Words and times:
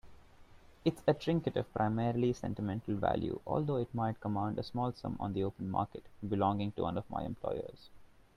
It's 0.83 1.03
a 1.05 1.13
trinket 1.13 1.55
of 1.57 1.71
primarily 1.75 2.33
sentimental 2.33 2.95
value, 2.95 3.39
although 3.45 3.75
it 3.75 3.93
might 3.93 4.19
command 4.19 4.57
a 4.57 4.63
small 4.63 4.91
sum 4.93 5.15
on 5.19 5.33
the 5.33 5.43
open 5.43 5.69
market, 5.69 6.07
belonging 6.27 6.71
to 6.71 6.81
one 6.81 6.97
of 6.97 7.07
my 7.07 7.21
employers. 7.23 7.91